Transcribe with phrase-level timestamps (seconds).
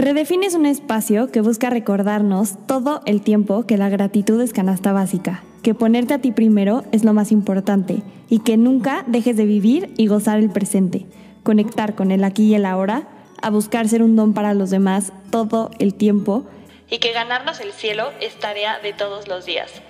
[0.00, 4.94] Redefine es un espacio que busca recordarnos todo el tiempo que la gratitud es canasta
[4.94, 8.00] básica, que ponerte a ti primero es lo más importante
[8.30, 11.04] y que nunca dejes de vivir y gozar el presente,
[11.42, 13.08] conectar con el aquí y el ahora,
[13.42, 16.46] a buscar ser un don para los demás todo el tiempo
[16.90, 19.82] y que ganarnos el cielo es tarea de todos los días.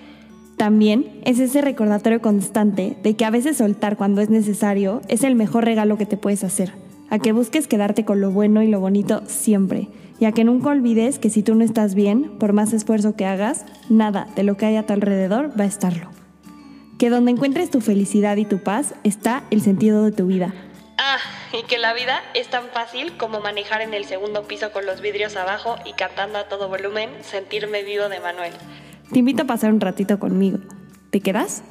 [0.57, 5.37] También es ese recordatorio constante de que a veces soltar cuando es necesario es el
[5.37, 6.73] mejor regalo que te puedes hacer,
[7.11, 10.71] a que busques quedarte con lo bueno y lo bonito siempre, y a que nunca
[10.71, 14.57] olvides que si tú no estás bien, por más esfuerzo que hagas, nada de lo
[14.57, 16.11] que hay a tu alrededor va a estarlo.
[16.98, 20.55] Que donde encuentres tu felicidad y tu paz está el sentido de tu vida.
[20.98, 21.19] Ah,
[21.59, 25.01] y que la vida es tan fácil como manejar en el segundo piso con los
[25.01, 28.53] vidrios abajo y cantando a todo volumen Sentirme vivo de Manuel.
[29.11, 30.59] Te invito a pasar un ratito conmigo.
[31.11, 31.62] ¿Te quedas?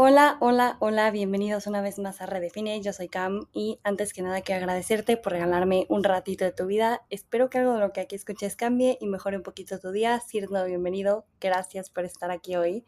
[0.00, 4.22] Hola, hola, hola, bienvenidos una vez más a Redefine, yo soy Cam y antes que
[4.22, 7.02] nada quiero agradecerte por regalarme un ratito de tu vida.
[7.10, 10.20] Espero que algo de lo que aquí escuches cambie y mejore un poquito tu día.
[10.20, 12.84] Siendo bienvenido, gracias por estar aquí hoy.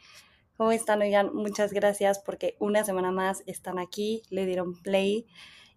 [0.56, 1.02] ¿Cómo están?
[1.02, 5.26] Oigan, muchas gracias porque una semana más están aquí, le dieron play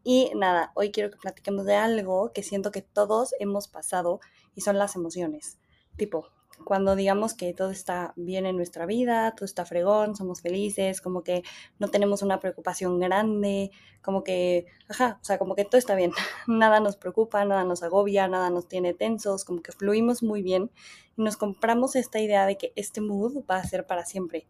[0.03, 4.20] y nada, hoy quiero que platiquemos de algo que siento que todos hemos pasado
[4.53, 5.58] y son las emociones.
[5.97, 6.28] Tipo,
[6.64, 11.23] cuando digamos que todo está bien en nuestra vida, todo está fregón, somos felices, como
[11.23, 11.44] que
[11.80, 16.11] no tenemos una preocupación grande, como que, ajá, o sea, como que todo está bien,
[16.47, 20.72] nada nos preocupa, nada nos agobia, nada nos tiene tensos, como que fluimos muy bien
[21.17, 24.47] y nos compramos esta idea de que este mood va a ser para siempre.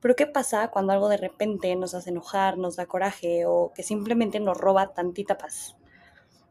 [0.00, 3.82] Pero ¿qué pasa cuando algo de repente nos hace enojar, nos da coraje o que
[3.82, 5.76] simplemente nos roba tantita paz?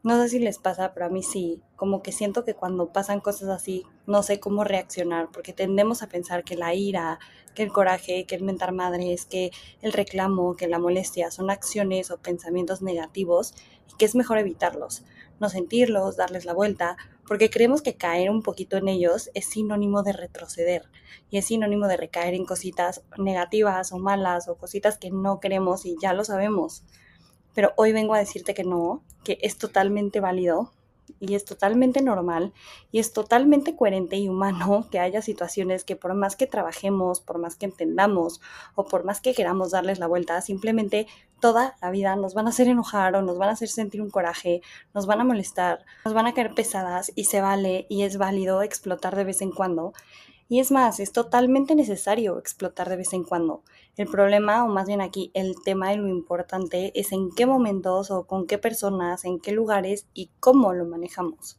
[0.06, 1.60] No sé si les pasa, pero a mí sí.
[1.74, 6.08] Como que siento que cuando pasan cosas así, no sé cómo reaccionar, porque tendemos a
[6.08, 7.18] pensar que la ira,
[7.56, 9.50] que el coraje, que el mentar madres, que
[9.82, 13.52] el reclamo, que la molestia son acciones o pensamientos negativos
[13.90, 15.02] y que es mejor evitarlos,
[15.40, 20.04] no sentirlos, darles la vuelta porque creemos que caer un poquito en ellos es sinónimo
[20.04, 20.84] de retroceder
[21.30, 25.84] y es sinónimo de recaer en cositas negativas o malas o cositas que no queremos
[25.84, 26.84] y ya lo sabemos.
[27.56, 30.72] Pero hoy vengo a decirte que no, que es totalmente válido
[31.20, 32.52] y es totalmente normal
[32.92, 37.38] y es totalmente coherente y humano que haya situaciones que por más que trabajemos, por
[37.38, 38.42] más que entendamos
[38.74, 41.06] o por más que queramos darles la vuelta, simplemente
[41.40, 44.10] toda la vida nos van a hacer enojar o nos van a hacer sentir un
[44.10, 44.60] coraje,
[44.92, 48.62] nos van a molestar, nos van a caer pesadas y se vale y es válido
[48.62, 49.94] explotar de vez en cuando.
[50.48, 53.64] Y es más, es totalmente necesario explotar de vez en cuando.
[53.96, 58.12] El problema, o más bien aquí el tema y lo importante, es en qué momentos
[58.12, 61.58] o con qué personas, en qué lugares y cómo lo manejamos.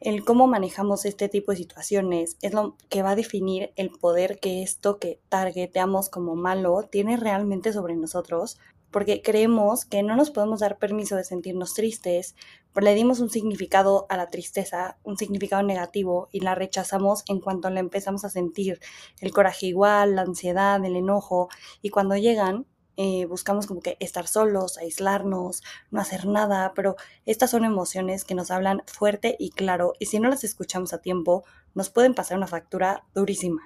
[0.00, 4.38] El cómo manejamos este tipo de situaciones es lo que va a definir el poder
[4.38, 8.58] que esto que targeteamos como malo tiene realmente sobre nosotros
[8.96, 12.34] porque creemos que no nos podemos dar permiso de sentirnos tristes,
[12.74, 17.68] le dimos un significado a la tristeza, un significado negativo y la rechazamos en cuanto
[17.68, 18.80] la empezamos a sentir,
[19.20, 21.50] el coraje igual, la ansiedad, el enojo,
[21.82, 22.64] y cuando llegan
[22.96, 26.96] eh, buscamos como que estar solos, aislarnos, no hacer nada, pero
[27.26, 31.02] estas son emociones que nos hablan fuerte y claro y si no las escuchamos a
[31.02, 33.60] tiempo nos pueden pasar una factura durísima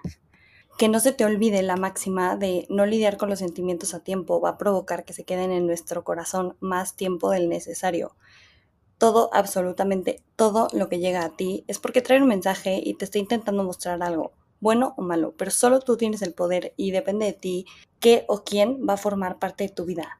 [0.80, 4.40] que no se te olvide la máxima de no lidiar con los sentimientos a tiempo
[4.40, 8.16] va a provocar que se queden en nuestro corazón más tiempo del necesario.
[8.96, 13.04] Todo, absolutamente todo lo que llega a ti es porque trae un mensaje y te
[13.04, 17.26] está intentando mostrar algo, bueno o malo, pero solo tú tienes el poder y depende
[17.26, 17.66] de ti
[17.98, 20.18] qué o quién va a formar parte de tu vida.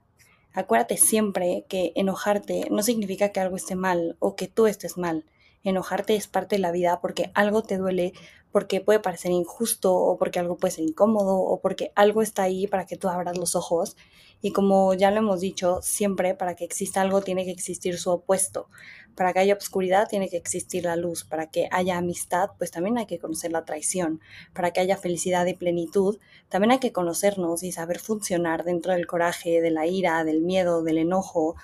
[0.53, 5.25] Acuérdate siempre que enojarte no significa que algo esté mal o que tú estés mal.
[5.63, 8.13] Enojarte es parte de la vida porque algo te duele,
[8.53, 12.67] porque puede parecer injusto o porque algo puede ser incómodo o porque algo está ahí
[12.67, 13.97] para que tú abras los ojos.
[14.43, 18.11] Y como ya lo hemos dicho, siempre para que exista algo tiene que existir su
[18.11, 18.69] opuesto.
[19.15, 21.25] Para que haya oscuridad tiene que existir la luz.
[21.25, 24.21] Para que haya amistad, pues también hay que conocer la traición.
[24.55, 26.19] Para que haya felicidad y plenitud,
[26.49, 30.83] también hay que conocernos y saber funcionar dentro del coraje, de la ira, del miedo,
[30.83, 31.57] del enojo,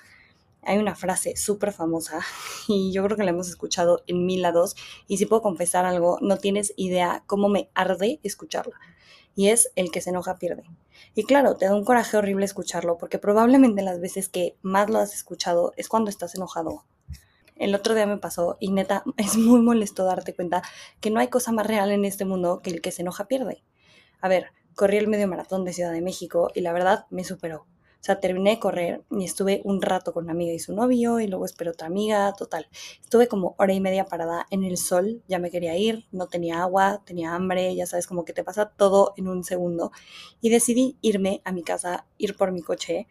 [0.67, 2.19] hay una frase súper famosa
[2.67, 4.75] y yo creo que la hemos escuchado en mil lados
[5.07, 8.77] y si puedo confesar algo, no tienes idea cómo me arde escucharla.
[9.33, 10.63] Y es el que se enoja pierde.
[11.13, 14.97] Y claro, te da un coraje horrible escucharlo porque probablemente las veces que más lo
[14.97, 16.85] has escuchado es cuando estás enojado.
[17.55, 20.63] El otro día me pasó y neta es muy molesto darte cuenta
[20.99, 23.63] que no hay cosa más real en este mundo que el que se enoja pierde.
[24.21, 27.67] A ver, corrí el medio maratón de Ciudad de México y la verdad me superó
[28.07, 31.27] sea, terminé de correr y estuve un rato con una amiga y su novio y
[31.27, 32.67] luego esperé otra amiga, total.
[33.03, 36.61] Estuve como hora y media parada en el sol, ya me quería ir, no tenía
[36.61, 39.91] agua, tenía hambre, ya sabes, como que te pasa todo en un segundo.
[40.41, 43.07] Y decidí irme a mi casa, ir por mi coche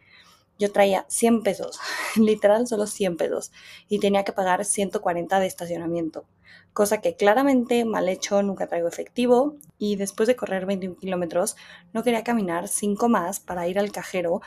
[0.59, 1.79] yo traía 100 pesos,
[2.15, 3.51] literal solo 100 pesos,
[3.87, 6.25] y tenía que pagar 140 de estacionamiento,
[6.73, 11.55] cosa que claramente mal hecho, nunca traigo efectivo, y después de correr 21 kilómetros,
[11.93, 14.41] no quería caminar 5 más para ir al cajero,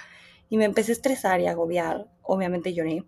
[0.50, 3.06] y me empecé a estresar y agobiar, obviamente lloré.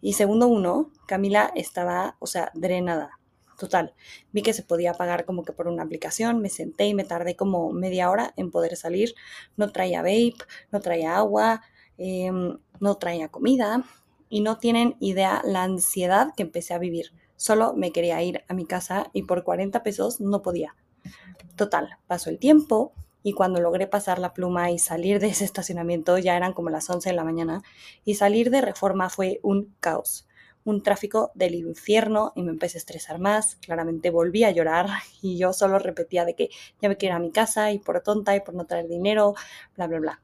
[0.00, 3.10] Y segundo uno, Camila estaba, o sea, drenada.
[3.58, 3.94] Total,
[4.32, 7.36] vi que se podía pagar como que por una aplicación, me senté y me tardé
[7.36, 9.14] como media hora en poder salir.
[9.56, 10.36] No traía vape,
[10.72, 11.62] no traía agua,
[11.96, 13.84] Em, no traía comida
[14.28, 17.12] y no tienen idea la ansiedad que empecé a vivir.
[17.36, 20.74] Solo me quería ir a mi casa y por 40 pesos no podía.
[21.56, 22.92] Total, pasó el tiempo
[23.24, 26.88] y cuando logré pasar la pluma y salir de ese estacionamiento ya eran como las
[26.88, 27.64] 11 de la mañana
[28.04, 30.28] y salir de reforma fue un caos
[30.66, 33.56] un tráfico del infierno y me empecé a estresar más.
[33.56, 34.86] Claramente volví a llorar
[35.20, 36.48] y yo solo repetía de que
[36.80, 39.34] ya me quiero a mi casa y por tonta y por no traer dinero,
[39.76, 40.22] bla, bla, bla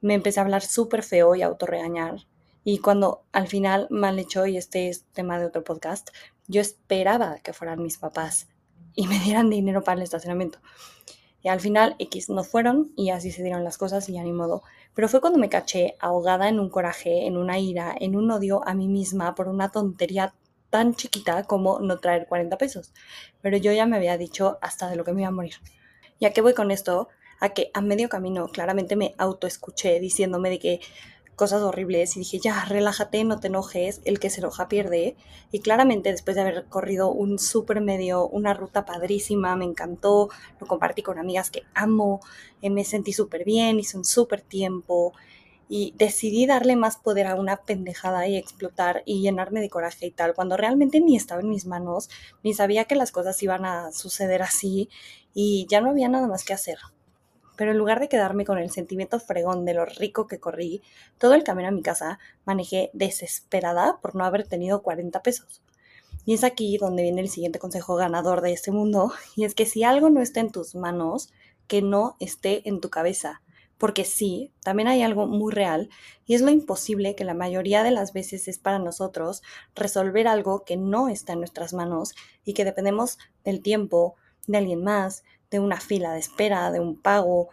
[0.00, 2.26] me empecé a hablar súper feo y a autorregañar.
[2.64, 6.10] Y cuando al final mal hecho, y este es tema de otro podcast,
[6.46, 8.48] yo esperaba que fueran mis papás
[8.94, 10.58] y me dieran dinero para el estacionamiento.
[11.42, 14.32] Y al final X no fueron y así se dieron las cosas y ya ni
[14.32, 14.62] modo.
[14.94, 18.66] Pero fue cuando me caché ahogada en un coraje, en una ira, en un odio
[18.66, 20.34] a mí misma por una tontería
[20.68, 22.92] tan chiquita como no traer 40 pesos.
[23.40, 25.54] Pero yo ya me había dicho hasta de lo que me iba a morir.
[26.20, 27.08] ¿Ya que voy con esto?
[27.40, 30.80] a que a medio camino claramente me autoescuché diciéndome de que
[31.40, 35.16] cosas horribles y dije, ya, relájate, no te enojes, el que se enoja pierde.
[35.50, 40.28] Y claramente después de haber corrido un súper medio, una ruta padrísima, me encantó,
[40.60, 42.20] lo compartí con amigas que amo,
[42.60, 45.14] eh, me sentí súper bien, hice un súper tiempo
[45.66, 50.10] y decidí darle más poder a una pendejada y explotar y llenarme de coraje y
[50.10, 52.10] tal, cuando realmente ni estaba en mis manos,
[52.42, 54.90] ni sabía que las cosas iban a suceder así
[55.32, 56.76] y ya no había nada más que hacer
[57.60, 60.80] pero en lugar de quedarme con el sentimiento fregón de lo rico que corrí,
[61.18, 65.60] todo el camino a mi casa manejé desesperada por no haber tenido 40 pesos.
[66.24, 69.66] Y es aquí donde viene el siguiente consejo ganador de este mundo, y es que
[69.66, 71.34] si algo no está en tus manos,
[71.66, 73.42] que no esté en tu cabeza.
[73.76, 75.90] Porque sí, también hay algo muy real,
[76.24, 79.42] y es lo imposible que la mayoría de las veces es para nosotros
[79.74, 84.14] resolver algo que no está en nuestras manos y que dependemos del tiempo,
[84.46, 87.48] de alguien más, de una fila de espera, de un pago,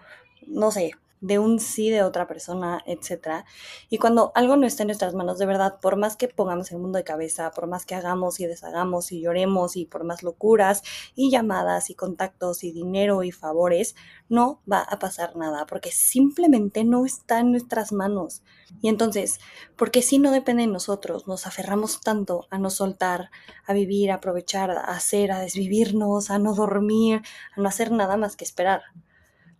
[0.47, 3.45] no sé, de un sí de otra persona, etc.
[3.89, 6.79] Y cuando algo no está en nuestras manos, de verdad, por más que pongamos el
[6.79, 10.83] mundo de cabeza, por más que hagamos y deshagamos y lloremos y por más locuras
[11.15, 13.95] y llamadas y contactos y dinero y favores,
[14.29, 18.43] no va a pasar nada porque simplemente no está en nuestras manos.
[18.81, 19.39] Y entonces,
[19.75, 23.31] porque si no depende de nosotros, nos aferramos tanto a no soltar,
[23.65, 27.21] a vivir, a aprovechar, a hacer, a desvivirnos, a no dormir,
[27.55, 28.83] a no hacer nada más que esperar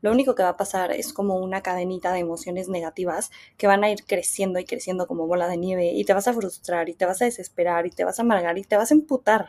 [0.01, 3.83] lo único que va a pasar es como una cadenita de emociones negativas que van
[3.83, 6.93] a ir creciendo y creciendo como bola de nieve y te vas a frustrar y
[6.93, 9.47] te vas a desesperar y te vas a amargar y te vas a emputar.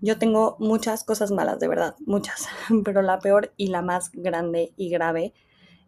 [0.00, 2.48] Yo tengo muchas cosas malas, de verdad, muchas,
[2.84, 5.32] pero la peor y la más grande y grave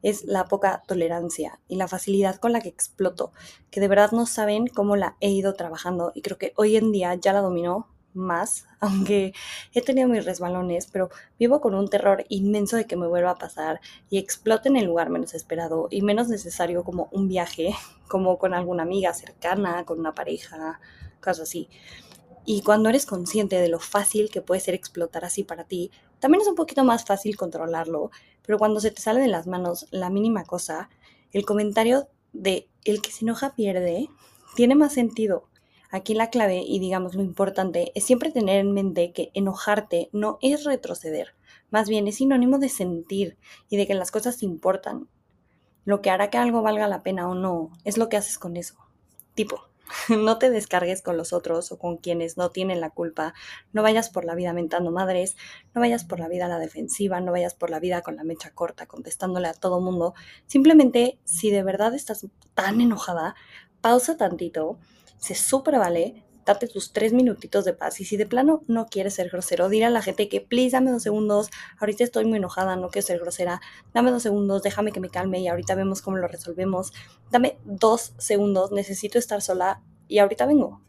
[0.03, 3.32] es la poca tolerancia y la facilidad con la que exploto,
[3.70, 6.93] que de verdad no saben cómo la he ido trabajando y creo que hoy en
[6.93, 9.33] día ya la domino más, aunque
[9.73, 13.39] he tenido mis resbalones, pero vivo con un terror inmenso de que me vuelva a
[13.39, 13.81] pasar
[14.11, 17.75] y explote en el lugar menos esperado y menos necesario como un viaje,
[18.09, 20.81] como con alguna amiga cercana, con una pareja,
[21.20, 21.69] cosas así.
[22.44, 26.43] Y cuando eres consciente de lo fácil que puede ser explotar así para ti, también
[26.43, 28.11] es un poquito más fácil controlarlo,
[28.43, 30.89] pero cuando se te sale de las manos la mínima cosa,
[31.32, 34.08] el comentario de el que se enoja pierde
[34.55, 35.49] tiene más sentido
[35.90, 40.38] Aquí la clave y digamos lo importante es siempre tener en mente que enojarte no
[40.43, 41.34] es retroceder,
[41.70, 43.36] más bien es sinónimo de sentir
[43.69, 45.08] y de que las cosas importan.
[45.84, 48.56] Lo que hará que algo valga la pena o no es lo que haces con
[48.56, 48.74] eso.
[49.34, 49.69] Tipo,
[50.08, 53.34] no te descargues con los otros o con quienes no tienen la culpa,
[53.72, 55.36] no vayas por la vida mentando madres,
[55.74, 58.24] no vayas por la vida a la defensiva, no vayas por la vida con la
[58.24, 60.14] mecha corta contestándole a todo mundo.
[60.46, 63.34] Simplemente, si de verdad estás tan enojada,
[63.81, 64.78] pausa tantito
[65.19, 68.01] se súper vale date tus tres minutitos de paz.
[68.01, 70.93] Y si de plano no quieres ser grosero, dile a la gente que, please, dame
[70.93, 73.61] dos segundos, ahorita estoy muy enojada, no quiero ser grosera,
[73.93, 76.93] dame dos segundos, déjame que me calme y ahorita vemos cómo lo resolvemos.
[77.31, 80.81] Dame dos segundos, necesito estar sola y ahorita vengo.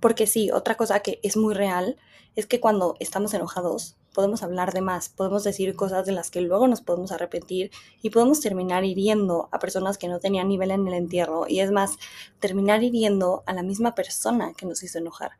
[0.00, 1.96] Porque sí, otra cosa que es muy real
[2.36, 6.42] es que cuando estamos enojados, podemos hablar de más, podemos decir cosas de las que
[6.42, 7.70] luego nos podemos arrepentir
[8.02, 11.72] y podemos terminar hiriendo a personas que no tenían nivel en el entierro y es
[11.72, 11.96] más,
[12.38, 15.32] terminar hiriendo a la misma persona que nos hizo enojar.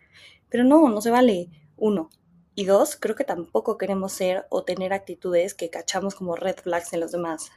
[0.48, 1.50] Pero no, no se vale.
[1.76, 2.08] Uno.
[2.54, 6.94] Y dos, creo que tampoco queremos ser o tener actitudes que cachamos como red flags
[6.94, 7.50] en los demás.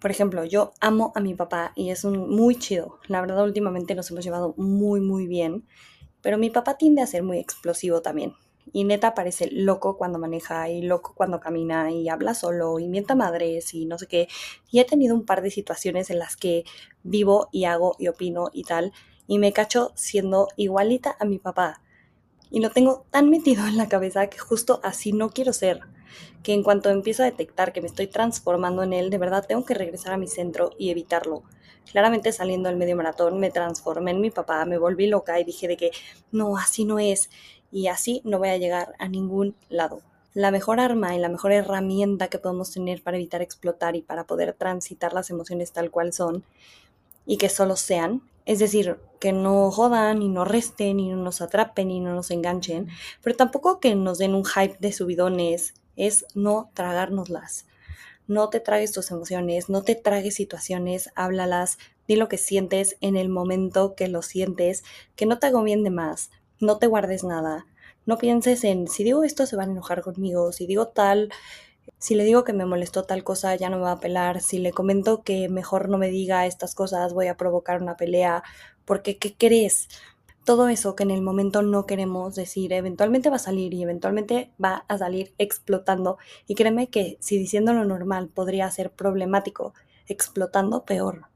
[0.00, 2.98] Por ejemplo, yo amo a mi papá y es un muy chido.
[3.08, 5.66] La verdad, últimamente nos hemos llevado muy, muy bien.
[6.22, 8.34] Pero mi papá tiende a ser muy explosivo también.
[8.72, 13.14] Y neta parece loco cuando maneja y loco cuando camina y habla solo y mienta
[13.14, 14.28] madres y no sé qué.
[14.70, 16.64] Y he tenido un par de situaciones en las que
[17.02, 18.92] vivo y hago y opino y tal.
[19.26, 21.80] Y me cacho siendo igualita a mi papá.
[22.50, 25.80] Y lo tengo tan metido en la cabeza que justo así no quiero ser.
[26.42, 29.64] Que en cuanto empiezo a detectar que me estoy transformando en él, de verdad tengo
[29.64, 31.42] que regresar a mi centro y evitarlo.
[31.90, 35.68] Claramente saliendo del medio maratón me transformé en mi papá, me volví loca y dije
[35.68, 35.90] de que
[36.32, 37.30] no, así no es
[37.76, 40.00] y así no voy a llegar a ningún lado.
[40.32, 44.24] La mejor arma y la mejor herramienta que podemos tener para evitar explotar y para
[44.24, 46.42] poder transitar las emociones tal cual son
[47.26, 51.42] y que solo sean, es decir, que no jodan y no resten y no nos
[51.42, 52.88] atrapen y no nos enganchen,
[53.22, 57.66] pero tampoco que nos den un hype de subidones, es no tragárnoslas.
[58.26, 61.76] No te tragues tus emociones, no te tragues situaciones, háblalas,
[62.08, 64.82] di lo que sientes en el momento que lo sientes,
[65.14, 67.66] que no te hago bien de más, no te guardes nada.
[68.06, 71.30] No pienses en si digo esto se van a enojar conmigo, si digo tal,
[71.98, 74.58] si le digo que me molestó tal cosa ya no me va a pelar, si
[74.58, 78.42] le comento que mejor no me diga estas cosas voy a provocar una pelea,
[78.84, 79.88] porque ¿qué crees?
[80.44, 84.52] Todo eso que en el momento no queremos decir, eventualmente va a salir y eventualmente
[84.62, 86.18] va a salir explotando.
[86.46, 89.74] Y créeme que si diciendo lo normal podría ser problemático,
[90.06, 91.26] explotando peor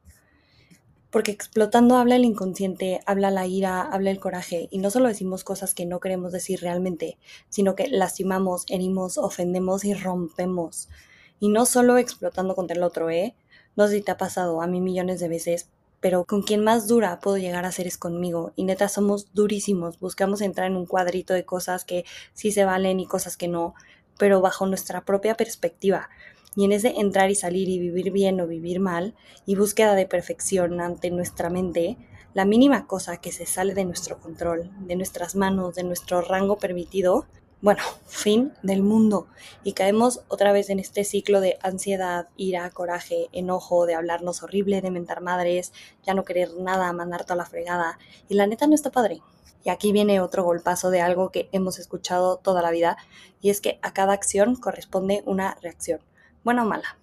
[1.10, 5.44] porque explotando habla el inconsciente, habla la ira, habla el coraje, y no solo decimos
[5.44, 10.88] cosas que no queremos decir realmente, sino que lastimamos, herimos, ofendemos y rompemos.
[11.40, 13.34] Y no solo explotando contra el otro, ¿eh?
[13.76, 15.68] No sé si te ha pasado a mí millones de veces,
[16.00, 18.52] pero con quien más dura puedo llegar a ser es conmigo.
[18.56, 23.00] Y neta, somos durísimos, buscamos entrar en un cuadrito de cosas que sí se valen
[23.00, 23.74] y cosas que no,
[24.18, 26.08] pero bajo nuestra propia perspectiva
[26.56, 29.14] y en ese entrar y salir y vivir bien o vivir mal
[29.46, 31.96] y búsqueda de perfección ante nuestra mente,
[32.34, 36.58] la mínima cosa que se sale de nuestro control, de nuestras manos, de nuestro rango
[36.58, 37.26] permitido,
[37.60, 39.26] bueno, fin del mundo.
[39.64, 44.80] Y caemos otra vez en este ciclo de ansiedad, ira, coraje, enojo, de hablarnos horrible,
[44.80, 45.72] de mentar madres,
[46.04, 47.98] ya no querer nada, mandar toda la fregada.
[48.28, 49.20] Y la neta no está padre.
[49.62, 52.96] Y aquí viene otro golpazo de algo que hemos escuchado toda la vida,
[53.42, 56.00] y es que a cada acción corresponde una reacción
[56.44, 56.98] buena o mala.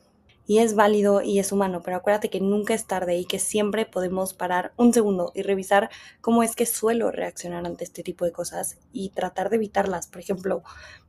[0.49, 3.85] Y es válido y es humano, pero acuérdate que nunca es tarde y que siempre
[3.85, 5.89] podemos parar un segundo y revisar
[6.21, 10.07] cómo es que suelo reaccionar ante este tipo de cosas y tratar de evitarlas.
[10.07, 10.63] Por ejemplo,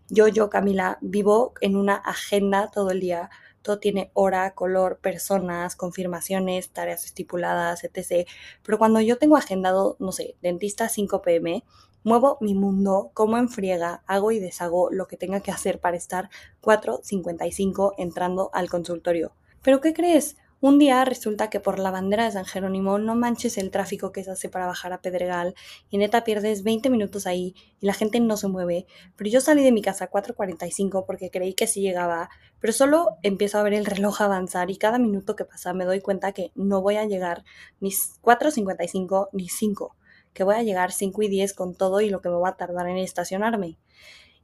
[0.09, 3.31] yo, yo, Camila, vivo en una agenda todo el día.
[3.63, 8.27] Todo tiene hora, color, personas, confirmaciones, tareas estipuladas, etc.
[8.65, 11.65] Pero cuando yo tengo agendado, no sé, dentista 5 pm,
[12.05, 15.97] Muevo mi mundo, como en friega, hago y deshago lo que tenga que hacer para
[15.97, 16.31] estar
[16.63, 19.33] 4.55 entrando al consultorio.
[19.63, 20.37] ¿Pero qué crees?
[20.61, 24.25] Un día resulta que por la bandera de San Jerónimo no manches el tráfico que
[24.25, 25.55] se hace para bajar a Pedregal
[25.89, 28.87] y neta pierdes 20 minutos ahí y la gente no se mueve.
[29.15, 32.29] Pero yo salí de mi casa a 4.45 porque creí que sí llegaba,
[32.59, 36.01] pero solo empiezo a ver el reloj avanzar y cada minuto que pasa me doy
[36.01, 37.45] cuenta que no voy a llegar
[37.79, 39.95] ni 4.55 ni 5
[40.39, 42.57] que voy a llegar 5 y 10 con todo y lo que me va a
[42.57, 43.77] tardar en estacionarme.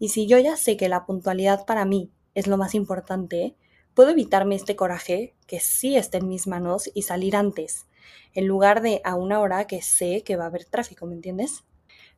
[0.00, 3.54] Y si yo ya sé que la puntualidad para mí es lo más importante,
[3.94, 7.86] puedo evitarme este coraje que sí está en mis manos y salir antes,
[8.32, 11.62] en lugar de a una hora que sé que va a haber tráfico, ¿me entiendes?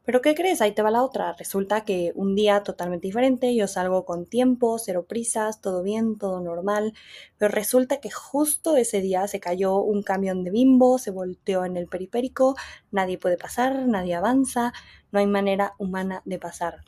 [0.07, 0.61] Pero ¿qué crees?
[0.61, 1.33] Ahí te va la otra.
[1.33, 6.41] Resulta que un día totalmente diferente, yo salgo con tiempo, cero prisas, todo bien, todo
[6.41, 6.95] normal,
[7.39, 11.77] pero resulta que justo ese día se cayó un camión de bimbo, se volteó en
[11.77, 12.55] el periférico,
[12.93, 14.73] nadie puede pasar, nadie avanza,
[15.11, 16.85] no hay manera humana de pasar.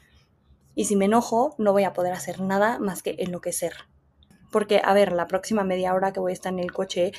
[0.77, 3.73] Y si me enojo, no voy a poder hacer nada más que enloquecer.
[4.53, 7.11] Porque, a ver, la próxima media hora que voy a estar en el coche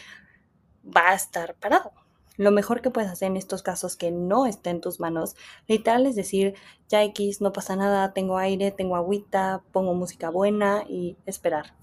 [0.85, 1.91] va a estar parado
[2.39, 5.35] lo mejor que puedes hacer en estos casos que no está en tus manos,
[5.67, 6.55] literal es decir,
[6.87, 11.73] ya X, no pasa nada, tengo aire, tengo agüita, pongo música buena y esperar.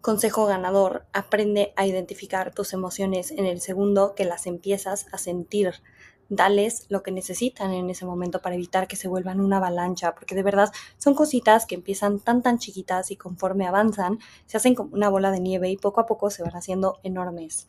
[0.00, 5.74] Consejo ganador, aprende a identificar tus emociones en el segundo que las empiezas a sentir.
[6.30, 10.34] Dales lo que necesitan en ese momento para evitar que se vuelvan una avalancha, porque
[10.34, 14.94] de verdad son cositas que empiezan tan tan chiquitas y conforme avanzan se hacen como
[14.94, 17.68] una bola de nieve y poco a poco se van haciendo enormes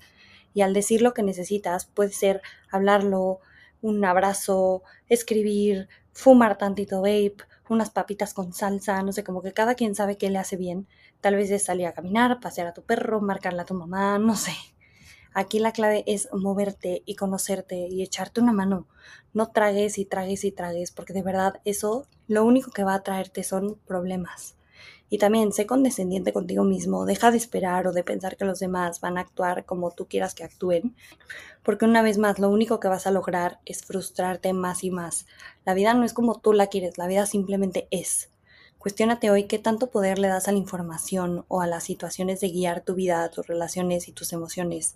[0.54, 2.42] y al decir lo que necesitas puede ser
[2.72, 3.40] hablarlo,
[3.82, 7.38] un abrazo, escribir, fumar tantito vape,
[7.70, 10.88] unas papitas con salsa, no sé, como que cada quien sabe qué le hace bien.
[11.22, 14.36] Tal vez es salir a caminar, pasear a tu perro, marcarle a tu mamá, no
[14.36, 14.54] sé.
[15.34, 18.88] Aquí la clave es moverte y conocerte y echarte una mano.
[19.34, 23.04] No tragues y tragues y tragues, porque de verdad eso lo único que va a
[23.04, 24.56] traerte son problemas.
[25.10, 29.02] Y también sé condescendiente contigo mismo, deja de esperar o de pensar que los demás
[29.02, 30.96] van a actuar como tú quieras que actúen,
[31.64, 35.26] porque una vez más lo único que vas a lograr es frustrarte más y más.
[35.66, 38.30] La vida no es como tú la quieres, la vida simplemente es.
[38.80, 42.50] Cuestiónate hoy qué tanto poder le das a la información o a las situaciones de
[42.50, 44.96] guiar tu vida, tus relaciones y tus emociones.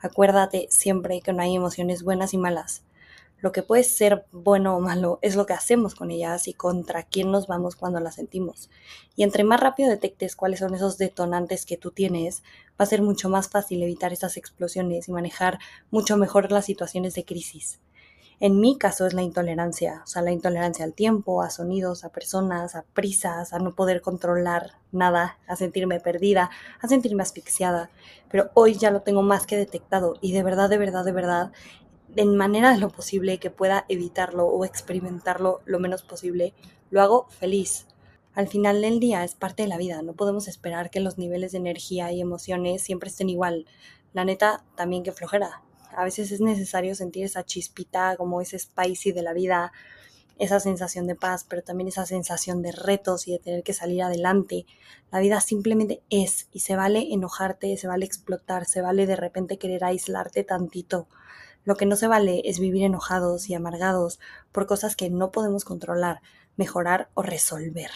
[0.00, 2.82] Acuérdate siempre que no hay emociones buenas y malas.
[3.42, 7.02] Lo que puede ser bueno o malo es lo que hacemos con ellas y contra
[7.02, 8.70] quién nos vamos cuando las sentimos.
[9.16, 12.44] Y entre más rápido detectes cuáles son esos detonantes que tú tienes,
[12.80, 15.58] va a ser mucho más fácil evitar esas explosiones y manejar
[15.90, 17.80] mucho mejor las situaciones de crisis.
[18.38, 22.08] En mi caso es la intolerancia, o sea, la intolerancia al tiempo, a sonidos, a
[22.08, 27.90] personas, a prisas, a no poder controlar nada, a sentirme perdida, a sentirme asfixiada.
[28.30, 31.52] Pero hoy ya lo tengo más que detectado y de verdad, de verdad, de verdad,
[32.16, 36.54] en manera de lo posible que pueda evitarlo o experimentarlo lo menos posible,
[36.90, 37.86] lo hago feliz.
[38.34, 41.52] Al final del día es parte de la vida, no podemos esperar que los niveles
[41.52, 43.66] de energía y emociones siempre estén igual.
[44.12, 45.62] La neta, también que flojera,
[45.94, 49.72] a veces es necesario sentir esa chispita, como ese spicy de la vida,
[50.38, 54.02] esa sensación de paz, pero también esa sensación de retos y de tener que salir
[54.02, 54.66] adelante.
[55.10, 59.58] La vida simplemente es y se vale enojarte, se vale explotar, se vale de repente
[59.58, 61.06] querer aislarte tantito.
[61.64, 64.18] Lo que no se vale es vivir enojados y amargados
[64.50, 66.20] por cosas que no podemos controlar,
[66.56, 67.90] mejorar o resolver.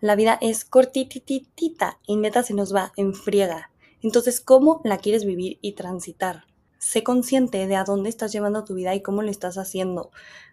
[0.00, 3.70] La vida es cortititita y neta se nos va en friega.
[4.02, 6.44] Entonces, ¿cómo la quieres vivir y transitar?
[6.78, 10.10] Sé consciente de a dónde estás llevando tu vida y cómo lo estás haciendo.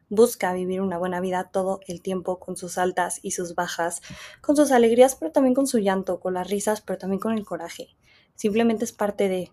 [0.09, 4.03] Busca vivir una buena vida todo el tiempo con sus altas y sus bajas,
[4.41, 7.45] con sus alegrías, pero también con su llanto, con las risas, pero también con el
[7.45, 7.95] coraje.
[8.35, 9.51] Simplemente es parte de...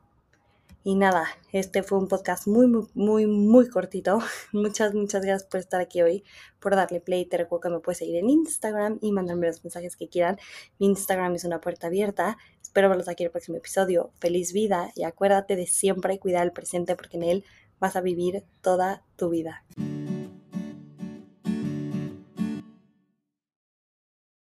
[0.87, 4.21] Y nada, este fue un podcast muy, muy, muy, muy cortito.
[4.53, 6.23] Muchas, muchas gracias por estar aquí hoy,
[6.61, 7.25] por darle play.
[7.25, 10.39] Te recuerdo que me puedes seguir en Instagram y mandarme los mensajes que quieran.
[10.79, 12.39] Mi Instagram es una puerta abierta.
[12.63, 14.13] Espero verlos aquí en el próximo episodio.
[14.21, 17.45] Feliz vida y acuérdate de siempre cuidar el presente porque en él
[17.81, 19.65] vas a vivir toda tu vida.